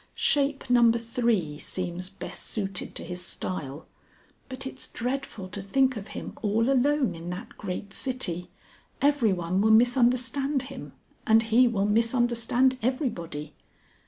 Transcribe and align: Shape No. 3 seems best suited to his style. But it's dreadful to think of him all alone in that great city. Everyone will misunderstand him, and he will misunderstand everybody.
Shape 0.15 0.67
No. 0.67 0.91
3 0.91 1.59
seems 1.59 2.09
best 2.09 2.47
suited 2.47 2.95
to 2.95 3.03
his 3.03 3.23
style. 3.23 3.85
But 4.49 4.65
it's 4.65 4.87
dreadful 4.87 5.47
to 5.49 5.61
think 5.61 5.95
of 5.95 6.07
him 6.17 6.33
all 6.41 6.71
alone 6.71 7.13
in 7.13 7.29
that 7.29 7.55
great 7.55 7.93
city. 7.93 8.49
Everyone 8.99 9.61
will 9.61 9.69
misunderstand 9.69 10.63
him, 10.73 10.93
and 11.27 11.43
he 11.43 11.67
will 11.67 11.85
misunderstand 11.85 12.79
everybody. 12.81 13.53